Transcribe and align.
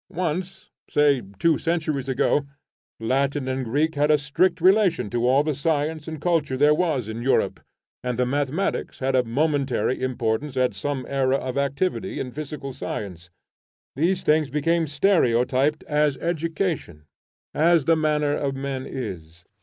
Once 0.09 0.71
(say 0.89 1.21
two 1.37 1.59
centuries 1.59 2.09
ago), 2.09 2.47
Latin 2.99 3.47
and 3.47 3.63
Greek 3.63 3.93
had 3.93 4.09
a 4.09 4.17
strict 4.17 4.59
relation 4.59 5.11
to 5.11 5.27
all 5.27 5.43
the 5.43 5.53
science 5.53 6.07
and 6.07 6.19
culture 6.19 6.57
there 6.57 6.73
was 6.73 7.07
in 7.07 7.21
Europe, 7.21 7.59
and 8.03 8.17
the 8.17 8.25
Mathematics 8.25 8.97
had 8.97 9.13
a 9.13 9.23
momentary 9.23 10.01
importance 10.01 10.57
at 10.57 10.73
some 10.73 11.05
era 11.07 11.35
of 11.37 11.55
activity 11.55 12.19
in 12.19 12.31
physical 12.31 12.73
science. 12.73 13.29
These 13.95 14.23
things 14.23 14.49
became 14.49 14.87
stereotyped 14.87 15.83
as 15.83 16.17
education, 16.17 17.05
as 17.53 17.85
the 17.85 17.95
manner 17.95 18.33
of 18.33 18.55
men 18.55 18.87
is. 18.87 19.45